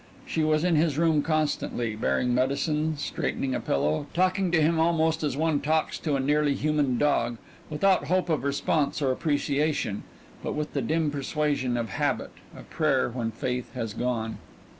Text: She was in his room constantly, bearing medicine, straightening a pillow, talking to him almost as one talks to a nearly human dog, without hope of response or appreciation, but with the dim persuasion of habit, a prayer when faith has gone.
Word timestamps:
She 0.25 0.43
was 0.43 0.63
in 0.63 0.75
his 0.77 0.97
room 0.97 1.21
constantly, 1.21 1.95
bearing 1.95 2.33
medicine, 2.33 2.97
straightening 2.97 3.53
a 3.53 3.59
pillow, 3.59 4.07
talking 4.15 4.49
to 4.49 4.59
him 4.59 4.79
almost 4.79 5.21
as 5.21 5.37
one 5.37 5.61
talks 5.61 5.99
to 5.99 6.15
a 6.15 6.19
nearly 6.19 6.55
human 6.55 6.97
dog, 6.97 7.37
without 7.69 8.05
hope 8.05 8.27
of 8.27 8.43
response 8.43 8.99
or 8.99 9.11
appreciation, 9.11 10.01
but 10.41 10.55
with 10.55 10.73
the 10.73 10.81
dim 10.81 11.11
persuasion 11.11 11.77
of 11.77 11.89
habit, 11.89 12.31
a 12.57 12.63
prayer 12.63 13.09
when 13.11 13.29
faith 13.29 13.75
has 13.75 13.93
gone. 13.93 14.39